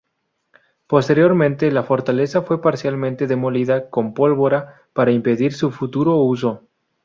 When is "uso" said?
6.15-6.63